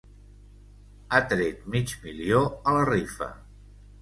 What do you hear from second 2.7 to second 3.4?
la rifa.